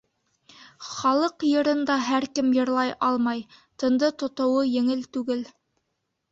[0.91, 3.45] Халыҡ йырын да һәр кем йырлай алмай,
[3.85, 5.49] тынды тотоуы еңел түгел.